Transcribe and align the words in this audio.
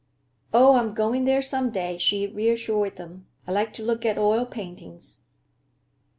"Oh, 0.51 0.77
I'm 0.77 0.95
going 0.95 1.25
there 1.25 1.43
some 1.43 1.69
day," 1.69 1.99
she 1.99 2.25
reassured 2.25 2.95
them. 2.95 3.27
"I 3.45 3.51
like 3.51 3.71
to 3.73 3.83
look 3.83 4.03
at 4.03 4.17
oil 4.17 4.47
paintings." 4.47 5.25